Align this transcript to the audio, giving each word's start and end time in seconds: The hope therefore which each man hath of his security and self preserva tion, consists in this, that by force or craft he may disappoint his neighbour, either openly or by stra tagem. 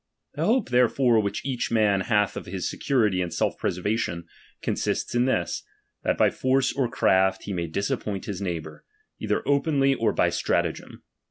The 0.33 0.45
hope 0.47 0.69
therefore 0.69 1.19
which 1.19 1.45
each 1.45 1.69
man 1.69 2.01
hath 2.01 2.35
of 2.35 2.47
his 2.47 2.67
security 2.67 3.21
and 3.21 3.31
self 3.31 3.59
preserva 3.59 3.99
tion, 3.99 4.25
consists 4.63 5.13
in 5.13 5.25
this, 5.25 5.61
that 6.03 6.17
by 6.17 6.31
force 6.31 6.73
or 6.73 6.89
craft 6.89 7.43
he 7.43 7.53
may 7.53 7.67
disappoint 7.67 8.25
his 8.25 8.41
neighbour, 8.41 8.83
either 9.19 9.43
openly 9.47 9.93
or 9.93 10.11
by 10.11 10.29
stra 10.31 10.63
tagem. 10.63 11.01